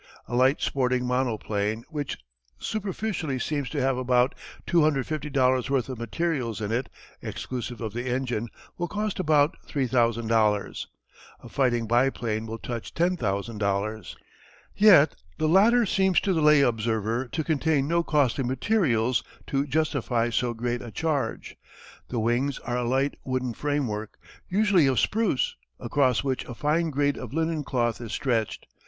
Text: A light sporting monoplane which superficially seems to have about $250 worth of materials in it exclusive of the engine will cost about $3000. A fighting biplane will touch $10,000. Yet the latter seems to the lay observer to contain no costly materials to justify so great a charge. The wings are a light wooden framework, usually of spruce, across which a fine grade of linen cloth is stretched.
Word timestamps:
A 0.27 0.35
light 0.35 0.59
sporting 0.61 1.05
monoplane 1.05 1.83
which 1.89 2.17
superficially 2.57 3.37
seems 3.37 3.69
to 3.69 3.79
have 3.81 3.97
about 3.97 4.33
$250 4.65 5.69
worth 5.69 5.89
of 5.89 5.99
materials 5.99 6.59
in 6.59 6.71
it 6.71 6.89
exclusive 7.21 7.81
of 7.81 7.93
the 7.93 8.07
engine 8.09 8.47
will 8.79 8.87
cost 8.87 9.19
about 9.19 9.55
$3000. 9.67 10.85
A 11.43 11.49
fighting 11.49 11.85
biplane 11.85 12.47
will 12.47 12.57
touch 12.57 12.95
$10,000. 12.95 14.15
Yet 14.75 15.13
the 15.37 15.47
latter 15.47 15.85
seems 15.85 16.19
to 16.21 16.33
the 16.33 16.41
lay 16.41 16.61
observer 16.61 17.27
to 17.27 17.43
contain 17.43 17.87
no 17.87 18.01
costly 18.01 18.43
materials 18.43 19.23
to 19.45 19.67
justify 19.67 20.31
so 20.31 20.55
great 20.55 20.81
a 20.81 20.89
charge. 20.89 21.57
The 22.07 22.17
wings 22.17 22.57
are 22.57 22.77
a 22.77 22.83
light 22.83 23.17
wooden 23.23 23.53
framework, 23.53 24.17
usually 24.49 24.87
of 24.87 24.99
spruce, 24.99 25.55
across 25.79 26.23
which 26.23 26.43
a 26.45 26.55
fine 26.55 26.89
grade 26.89 27.17
of 27.19 27.33
linen 27.35 27.63
cloth 27.63 28.01
is 28.01 28.11
stretched. 28.13 28.65